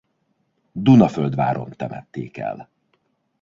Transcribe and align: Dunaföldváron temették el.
Dunaföldváron 0.71 1.69
temették 1.75 2.37
el. 2.37 2.69